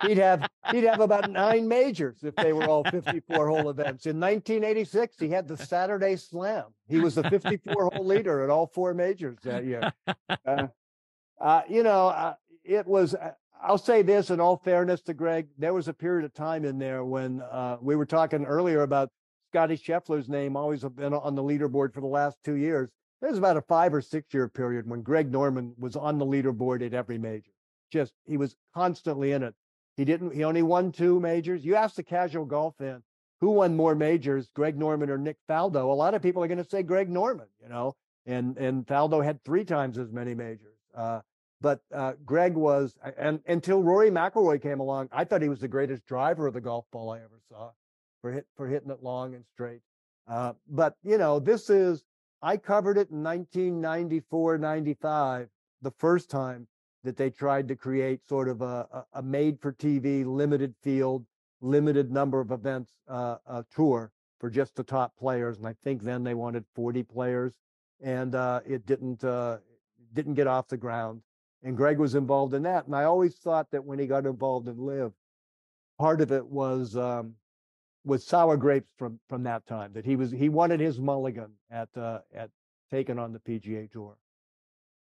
[0.05, 4.05] he'd have he'd have about nine majors if they were all 54 hole events.
[4.05, 6.65] In 1986, he had the Saturday Slam.
[6.87, 9.91] He was the 54 hole leader at all four majors that year.
[10.45, 10.67] Uh,
[11.39, 12.33] uh, you know, uh,
[12.63, 13.15] it was.
[13.15, 13.31] Uh,
[13.61, 16.79] I'll say this in all fairness to Greg, there was a period of time in
[16.79, 19.09] there when uh, we were talking earlier about
[19.51, 22.89] Scotty Scheffler's name always been on the leaderboard for the last two years.
[23.21, 26.85] There's about a five or six year period when Greg Norman was on the leaderboard
[26.85, 27.51] at every major.
[27.91, 29.53] Just he was constantly in it.
[29.99, 30.33] He didn't.
[30.33, 31.65] He only won two majors.
[31.65, 33.03] You ask the casual golf fan
[33.41, 35.91] who won more majors, Greg Norman or Nick Faldo.
[35.91, 37.47] A lot of people are going to say Greg Norman.
[37.61, 40.77] You know, and and Faldo had three times as many majors.
[40.95, 41.19] Uh,
[41.59, 45.67] but uh, Greg was, and until Rory McIlroy came along, I thought he was the
[45.67, 47.71] greatest driver of the golf ball I ever saw,
[48.21, 49.81] for hit for hitting it long and straight.
[50.29, 52.05] Uh, but you know, this is
[52.41, 55.49] I covered it in 1994, 95,
[55.81, 56.69] the first time
[57.03, 61.25] that they tried to create sort of a, a, made for TV, limited field,
[61.61, 65.57] limited number of events uh, tour for just the top players.
[65.57, 67.53] And I think then they wanted 40 players,
[68.01, 69.57] and uh, it didn't uh,
[70.13, 71.21] didn't get off the ground.
[71.63, 72.85] And Greg was involved in that.
[72.85, 75.11] And I always thought that when he got involved in LIV,
[75.97, 77.35] part of it was um,
[78.05, 79.91] was sour grapes from from that time.
[79.93, 82.49] That he was he wanted his mulligan at uh, at
[82.89, 84.17] taking on the PGA Tour.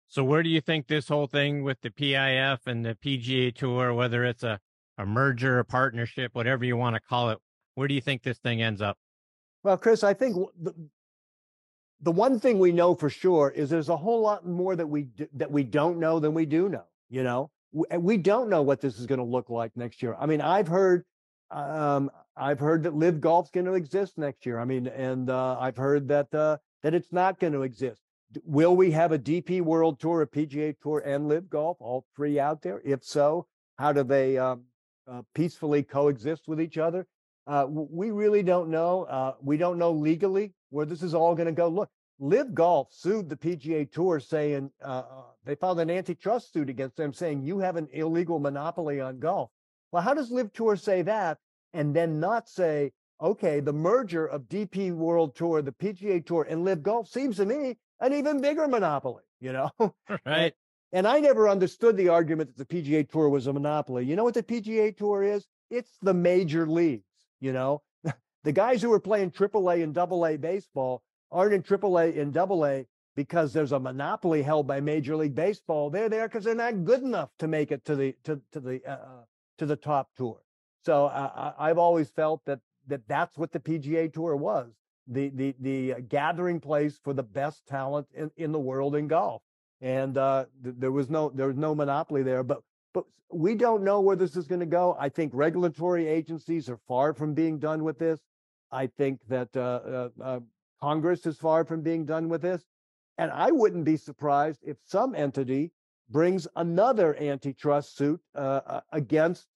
[0.09, 3.93] So where do you think this whole thing with the PIF and the PGA Tour,
[3.95, 4.59] whether it's a
[4.99, 7.39] a merger, a partnership, whatever you want to call it,
[7.77, 8.99] where do you think this thing ends up?
[9.63, 10.75] Well, Chris, I think the,
[12.01, 15.07] the one thing we know for sure is there's a whole lot more that we
[15.35, 16.85] that we don't know than we do know.
[17.09, 20.17] You know, we, we don't know what this is going to look like next year.
[20.19, 21.05] I mean, I've heard
[21.51, 24.59] um, I've heard that LIV Golf's going to exist next year.
[24.59, 28.03] I mean, and uh, I've heard that uh, that it's not going to exist.
[28.45, 32.39] Will we have a DP World Tour, a PGA Tour, and LIV Golf, all three
[32.39, 32.83] out there?
[32.85, 34.65] If so, how do they um,
[35.07, 37.07] uh, peacefully coexist with each other?
[37.47, 39.05] Uh, we really don't know.
[39.05, 41.69] Uh, we don't know legally where this is all going to go.
[41.69, 41.89] Look,
[42.21, 46.97] LIV Golf sued the PGA Tour saying uh, uh, they filed an antitrust suit against
[46.97, 49.51] them saying you have an illegal monopoly on golf.
[49.93, 51.39] Well, how does LIV Tour say that
[51.73, 56.65] and then not say, okay, the merger of DP World Tour, the PGA Tour, and
[56.65, 59.71] LIV Golf seems to me an even bigger monopoly, you know?
[60.27, 60.55] Right.
[60.93, 64.05] and I never understood the argument that the PGA Tour was a monopoly.
[64.05, 65.47] You know what the PGA Tour is?
[65.71, 67.05] It's the major leagues,
[67.41, 67.83] you know?
[68.45, 72.85] the guys who are playing AAA and AA baseball aren't in AAA and AA
[73.15, 75.91] because there's a monopoly held by Major League Baseball.
[75.91, 78.81] They're there because they're not good enough to make it to the to to the
[78.87, 79.25] uh, uh
[79.59, 80.39] to the top tour.
[80.85, 84.73] So uh, I've always felt that that that's what the PGA Tour was
[85.09, 89.43] the the the gathering place for the best talent in, in the world in golf.
[89.81, 92.61] And uh, th- there was no there was no monopoly there, but
[92.93, 94.97] but we don't know where this is going to go.
[94.99, 98.21] I think regulatory agencies are far from being done with this.
[98.71, 100.41] I think that uh, uh, uh
[100.81, 102.63] Congress is far from being done with this.
[103.17, 105.73] And I wouldn't be surprised if some entity
[106.11, 109.47] brings another antitrust suit uh, uh against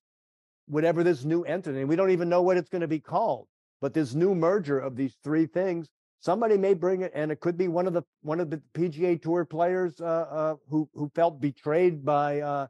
[0.67, 1.83] whatever this new entity.
[1.83, 3.47] We don't even know what it's going to be called.
[3.83, 5.89] But this new merger of these three things,
[6.21, 9.21] somebody may bring it, and it could be one of the one of the PGA
[9.21, 12.67] Tour players uh, uh, who who felt betrayed by uh,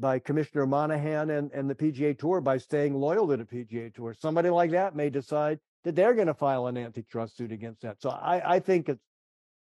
[0.00, 4.16] by Commissioner Monahan and, and the PGA Tour by staying loyal to the PGA Tour.
[4.18, 8.02] Somebody like that may decide that they're going to file an antitrust suit against that.
[8.02, 9.04] So I, I think it's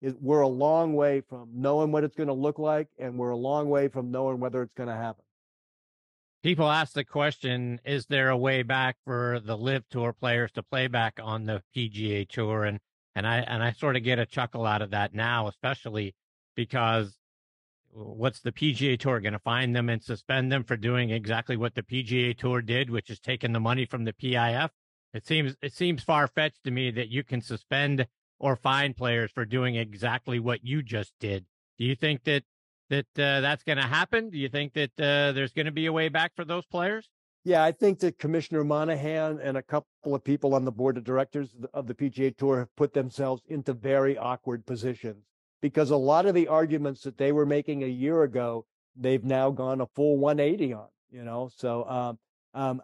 [0.02, 3.32] it, we're a long way from knowing what it's going to look like, and we're
[3.32, 5.25] a long way from knowing whether it's going to happen.
[6.46, 10.62] People ask the question: Is there a way back for the LIV Tour players to
[10.62, 12.66] play back on the PGA Tour?
[12.66, 12.80] And
[13.16, 16.14] and I and I sort of get a chuckle out of that now, especially
[16.56, 17.18] because
[17.90, 21.74] what's the PGA Tour going to find them and suspend them for doing exactly what
[21.74, 24.70] the PGA Tour did, which is taking the money from the PIF?
[25.16, 28.06] It seems it seems far fetched to me that you can suspend
[28.38, 31.48] or fine players for doing exactly what you just did.
[31.80, 32.44] Do you think that
[32.90, 34.30] that uh, that's going to happen?
[34.30, 37.10] Do you think that uh, there's going to be a way back for those players?
[37.44, 41.04] Yeah, I think that Commissioner Monahan and a couple of people on the board of
[41.04, 45.26] directors of the PGA Tour have put themselves into very awkward positions
[45.62, 49.52] because a lot of the arguments that they were making a year ago, they've now
[49.52, 50.88] gone a full 180 on.
[51.12, 52.20] You know, so um,
[52.56, 52.82] um,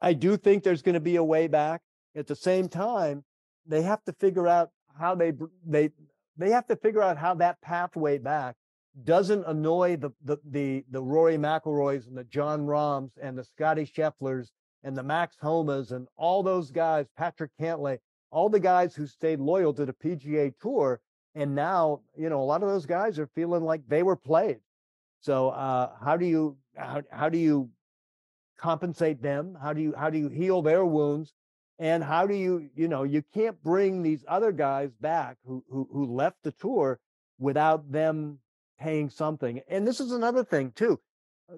[0.00, 1.82] I do think there's going to be a way back.
[2.14, 3.24] At the same time,
[3.64, 5.32] they have to figure out how they
[5.64, 5.90] they
[6.36, 8.56] they have to figure out how that pathway back
[9.04, 13.84] doesn't annoy the the the, the Rory McIlroys and the Jon Rahms and the Scotty
[13.84, 14.50] Schefflers
[14.84, 17.98] and the Max Homas and all those guys, Patrick Cantlay,
[18.30, 21.00] all the guys who stayed loyal to the PGA Tour.
[21.34, 24.58] And now, you know, a lot of those guys are feeling like they were played.
[25.20, 27.70] So uh, how do you how, how do you
[28.58, 29.58] compensate them?
[29.60, 31.34] How do you how do you heal their wounds?
[31.78, 35.88] And how do you you know you can't bring these other guys back who who
[35.92, 36.98] who left the tour
[37.38, 38.38] without them
[38.78, 39.60] paying something.
[39.68, 41.00] And this is another thing too.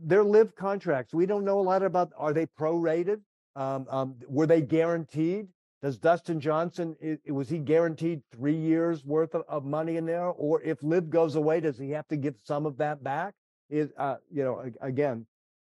[0.03, 1.15] Their LIV contracts.
[1.15, 2.13] We don't know a lot about.
[2.17, 3.21] Are they prorated?
[3.57, 5.49] Um, um, were they guaranteed?
[5.83, 10.27] Does Dustin Johnson it, was he guaranteed three years worth of, of, money in there,
[10.27, 13.35] or if LIV goes away, does he have to give some of that back?
[13.71, 15.27] Is uh, you know again,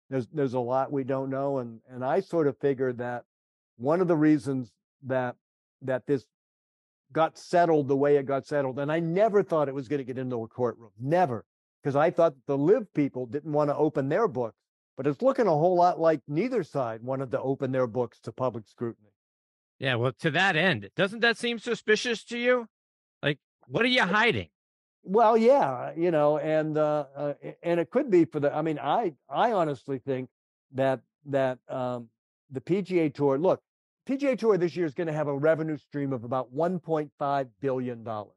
[0.09, 3.25] there's there's a lot we don't know, and and I sort of figured that
[3.77, 4.71] one of the reasons
[5.03, 5.35] that
[5.83, 6.25] that this
[7.13, 10.03] got settled the way it got settled, and I never thought it was going to
[10.03, 11.45] get into a courtroom, never,
[11.81, 14.57] because I thought the LIV people didn't want to open their books,
[14.97, 18.31] but it's looking a whole lot like neither side wanted to open their books to
[18.31, 19.09] public scrutiny.
[19.79, 22.67] Yeah, well, to that end, doesn't that seem suspicious to you?
[23.23, 24.49] Like, what are you hiding?
[25.03, 27.33] Well, yeah, you know, and uh, uh,
[27.63, 28.55] and it could be for the.
[28.55, 30.29] I mean, I I honestly think
[30.73, 32.09] that that um,
[32.51, 33.39] the PGA Tour.
[33.39, 33.63] Look,
[34.07, 38.03] PGA Tour this year is going to have a revenue stream of about 1.5 billion
[38.03, 38.35] dollars.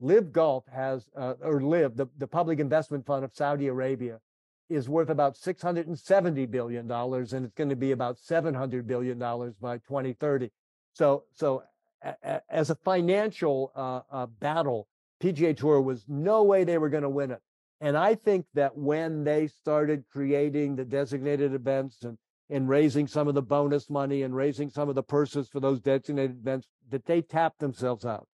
[0.00, 4.20] LIV Golf has, uh, or LIV, the, the public investment fund of Saudi Arabia,
[4.68, 9.54] is worth about 670 billion dollars, and it's going to be about 700 billion dollars
[9.60, 10.50] by 2030.
[10.92, 11.62] So, so
[12.02, 14.88] a, a, as a financial uh, uh, battle,
[15.22, 17.40] PGA Tour was no way they were going to win it.
[17.80, 22.18] And I think that when they started creating the designated events and,
[22.50, 25.80] and raising some of the bonus money and raising some of the purses for those
[25.80, 28.26] designated events, that they tapped themselves out.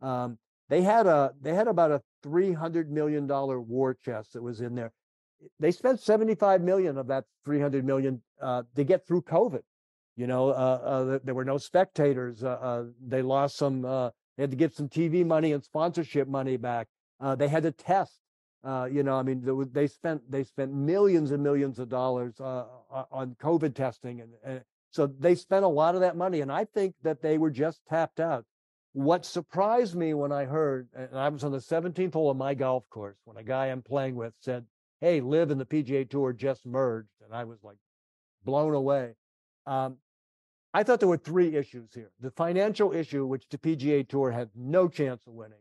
[0.00, 0.38] Um,
[0.68, 4.60] they had a they had about a three hundred million dollar war chest that was
[4.60, 4.92] in there.
[5.60, 9.62] They spent seventy five million of that three hundred million uh, to get through COVID.
[10.16, 12.42] You know, uh, uh, there were no spectators.
[12.42, 13.84] Uh, uh, they lost some.
[13.84, 16.88] Uh, they had to get some TV money and sponsorship money back.
[17.36, 18.18] they had to test.
[18.64, 23.74] You know, I mean, they spent they spent millions and millions of dollars on COVID
[23.74, 26.40] testing, and, and so they spent a lot of that money.
[26.40, 28.44] And I think that they were just tapped out.
[28.92, 32.54] What surprised me when I heard, and I was on the 17th hole of my
[32.54, 34.64] golf course when a guy I'm playing with said,
[35.00, 37.76] "Hey, LIV and the PGA Tour just merged," and I was like
[38.42, 39.14] blown away.
[39.66, 39.98] Um,
[40.72, 42.10] I thought there were three issues here.
[42.20, 45.58] The financial issue, which the PGA Tour had no chance of winning.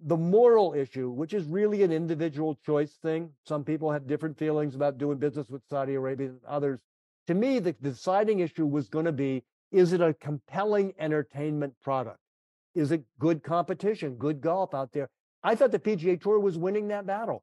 [0.00, 3.30] The moral issue, which is really an individual choice thing.
[3.46, 6.80] Some people have different feelings about doing business with Saudi Arabia than others.
[7.26, 12.18] To me, the deciding issue was going to be is it a compelling entertainment product?
[12.74, 15.08] Is it good competition, good golf out there?
[15.42, 17.42] I thought the PGA Tour was winning that battle.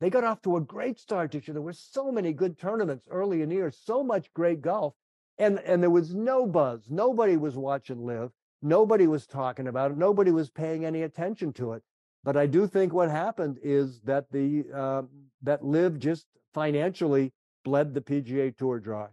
[0.00, 1.54] They got off to a great start this year.
[1.54, 4.94] There were so many good tournaments early in the year, so much great golf
[5.38, 6.86] and and there was no buzz.
[6.88, 8.30] Nobody was watching live.
[8.62, 9.96] Nobody was talking about it.
[9.96, 11.82] Nobody was paying any attention to it.
[12.24, 15.02] But I do think what happened is that the uh,
[15.42, 17.32] that LIV just financially
[17.64, 19.08] bled the PGA Tour dry.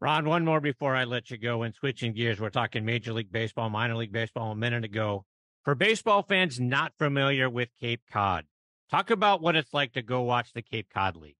[0.00, 1.62] Ron, one more before I let you go.
[1.62, 5.24] And switching gears, we're talking Major League Baseball, minor league baseball a minute ago.
[5.64, 8.46] For baseball fans not familiar with Cape Cod,
[8.90, 11.36] talk about what it's like to go watch the Cape Cod League.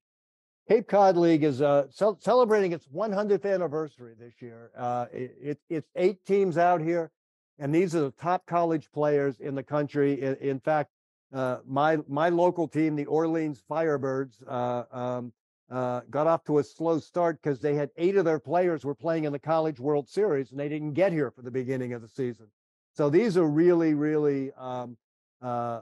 [0.69, 4.71] Cape Cod League is uh, ce- celebrating its 100th anniversary this year.
[4.77, 7.11] Uh, it, it, it's eight teams out here,
[7.59, 10.21] and these are the top college players in the country.
[10.21, 10.91] In, in fact,
[11.33, 15.33] uh, my my local team, the Orleans Firebirds, uh, um,
[15.71, 18.95] uh, got off to a slow start because they had eight of their players were
[18.95, 22.03] playing in the College World Series, and they didn't get here for the beginning of
[22.03, 22.47] the season.
[22.95, 24.97] So these are really, really um,
[25.43, 25.81] uh,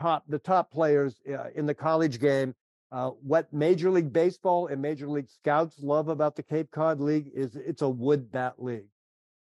[0.00, 1.20] top the top players
[1.54, 2.54] in the college game
[2.90, 7.30] uh, what Major League Baseball and Major League Scouts love about the Cape Cod League
[7.34, 8.88] is it's a wood bat league.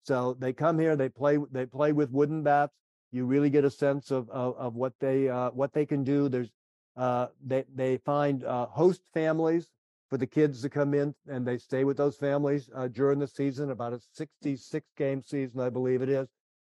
[0.03, 2.73] So they come here, they play, they play with wooden bats.
[3.11, 6.29] You really get a sense of of, of what they uh, what they can do.
[6.29, 6.49] There's
[6.95, 9.69] uh, they they find uh, host families
[10.09, 13.27] for the kids to come in, and they stay with those families uh, during the
[13.27, 13.71] season.
[13.71, 16.27] About a 66 game season, I believe it is,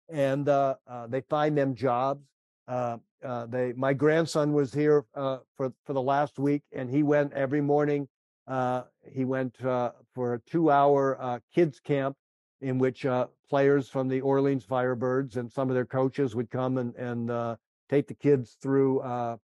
[0.09, 0.75] and uh,
[1.07, 2.25] they find them jobs.
[2.67, 7.03] Uh, uh, they, my grandson was here uh, for for the last week, and he
[7.03, 8.07] went every morning.
[8.47, 12.17] Uh, he went uh, for a two-hour uh, kids camp
[12.63, 16.77] in which uh, players from the Orleans Firebirds and some of their coaches would come
[16.77, 17.55] and and uh,
[17.89, 19.37] take the kids through uh,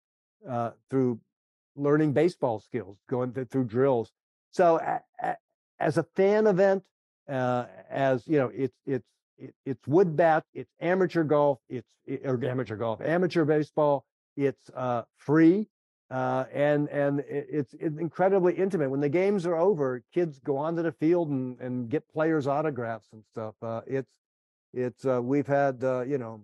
[0.90, 1.18] through
[1.74, 4.12] learning baseball skills, going through drills.
[4.50, 4.80] So,
[5.80, 6.84] as a fan event,
[7.28, 9.08] as you know, it's it's
[9.38, 11.88] it, it's wood bat, it's amateur golf, it's
[12.24, 14.04] or amateur golf, amateur baseball.
[14.36, 15.68] It's uh, free
[16.11, 18.90] uh, and and it's, it's incredibly intimate.
[18.90, 23.09] When the games are over, kids go onto the field and, and get players' autographs
[23.12, 23.54] and stuff.
[23.62, 24.12] Uh, it's
[24.72, 26.40] it's uh, we've had uh, you know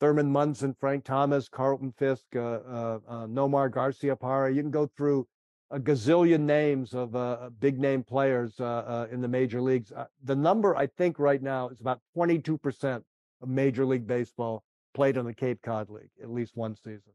[0.00, 4.54] Thurman Munson, Frank Thomas, Carlton Fisk, uh, Nomar Garciaparra.
[4.54, 5.26] You can go through
[5.70, 9.92] a gazillion names of uh, big name players uh, uh, in the major leagues.
[9.92, 13.02] Uh, the number I think right now is about 22%
[13.42, 14.62] of Major League Baseball
[14.94, 17.12] played in the Cape Cod League at least one season.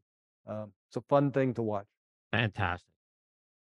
[0.48, 1.86] Um, it's a fun thing to watch.
[2.32, 2.94] Fantastic.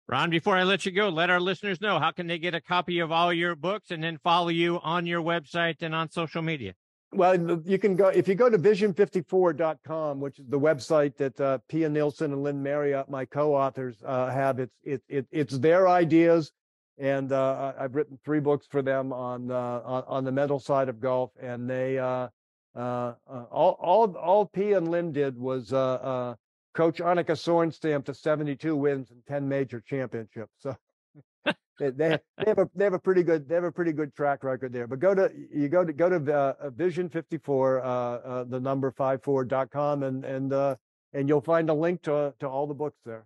[0.09, 2.61] Ron, before I let you go, let our listeners know how can they get a
[2.61, 6.41] copy of all your books and then follow you on your website and on social
[6.41, 6.73] media?
[7.13, 11.57] Well, you can go if you go to vision54.com, which is the website that uh,
[11.69, 14.59] Pia Nilsson and Lynn Marriott, my co-authors, uh, have.
[14.59, 16.51] It's it, it it's their ideas,
[16.97, 20.89] and uh, I've written three books for them on uh, on, on, the mental side
[20.89, 22.27] of golf, and they uh,
[22.75, 25.71] uh, all all all Pia and Lynn did was
[26.77, 30.53] coach Annika Sorenstam to 72 wins and 10 major championships.
[30.59, 30.77] So
[31.79, 34.15] they, they, they, have a they have a pretty good they have a pretty good
[34.15, 34.85] track record there.
[34.85, 38.91] But go to you go to go to uh, Vision 54 uh, uh, the number
[38.91, 40.75] 54.com and and uh,
[41.13, 43.25] and you'll find a link to to all the books there.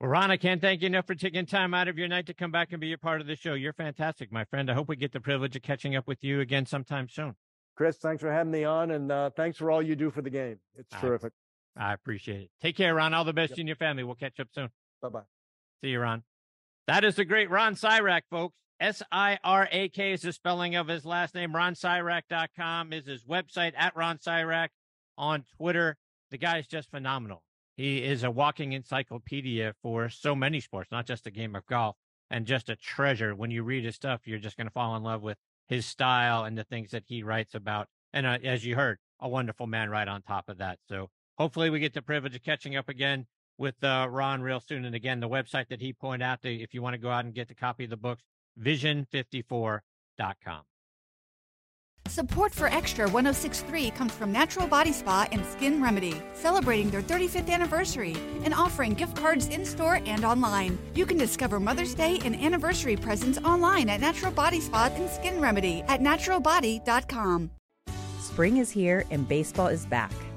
[0.00, 2.34] Well, Ron, I can't thank you enough for taking time out of your night to
[2.34, 3.54] come back and be a part of the show.
[3.54, 4.68] You're fantastic, my friend.
[4.68, 7.36] I hope we get the privilege of catching up with you again sometime soon.
[7.76, 10.28] Chris, thanks for having me on, and uh, thanks for all you do for the
[10.28, 10.58] game.
[10.76, 11.32] It's terrific.
[11.76, 12.50] I appreciate it.
[12.60, 13.14] Take care, Ron.
[13.14, 13.58] All the best yep.
[13.60, 14.04] in your family.
[14.04, 14.68] We'll catch up soon.
[15.00, 15.20] Bye bye.
[15.82, 16.22] See you, Ron.
[16.86, 18.56] That is the great Ron Sirak, folks.
[18.82, 21.52] S I R A K is the spelling of his last name.
[21.52, 24.70] RonSirak.com is his website at Ron Sirak
[25.16, 25.96] on Twitter.
[26.32, 27.44] The guy is just phenomenal.
[27.76, 31.94] He is a walking encyclopedia for so many sports, not just a game of golf,
[32.28, 33.36] and just a treasure.
[33.36, 36.42] When you read his stuff, you're just going to fall in love with his style
[36.42, 37.86] and the things that he writes about.
[38.12, 40.80] And uh, as you heard, a wonderful man right on top of that.
[40.88, 41.08] So
[41.38, 43.26] hopefully we get the privilege of catching up again
[43.58, 44.84] with uh, Ron real soon.
[44.84, 47.24] And again, the website that he pointed out, to, if you want to go out
[47.24, 48.22] and get the copy of the books,
[48.60, 50.62] vision54.com.
[52.08, 57.48] Support for Extra 1063 comes from Natural Body Spa and Skin Remedy, celebrating their 35th
[57.48, 60.78] anniversary and offering gift cards in store and online.
[60.94, 65.40] You can discover Mother's Day and anniversary presents online at Natural Body Spa and Skin
[65.40, 67.50] Remedy at naturalbody.com.
[68.20, 70.12] Spring is here and baseball is back.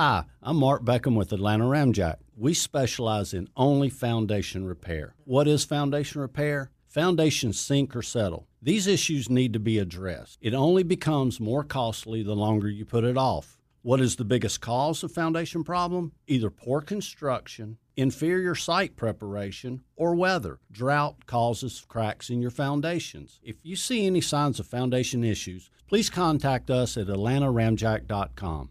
[0.00, 2.18] Hi, I'm Mark Beckham with Atlanta Ramjack.
[2.36, 5.16] We specialize in only foundation repair.
[5.24, 6.70] What is foundation repair?
[6.86, 8.46] Foundations sink or settle.
[8.62, 10.38] These issues need to be addressed.
[10.40, 13.58] It only becomes more costly the longer you put it off.
[13.82, 16.12] What is the biggest cause of foundation problem?
[16.28, 20.60] Either poor construction, inferior site preparation, or weather.
[20.70, 23.40] Drought causes cracks in your foundations.
[23.42, 28.70] If you see any signs of foundation issues, please contact us at atlantaramjack.com.